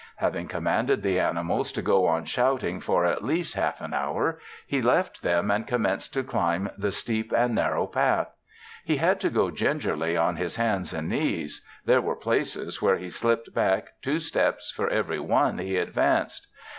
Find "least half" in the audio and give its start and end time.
3.23-3.79